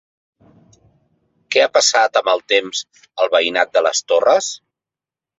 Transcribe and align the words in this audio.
Què 1.55 1.59
ha 1.65 1.71
passat 1.75 2.17
amb 2.21 2.31
el 2.33 2.41
temps 2.53 2.81
al 3.25 3.29
veïnat 3.35 3.75
de 3.77 3.83
les 3.89 4.01
Torres? 4.13 4.49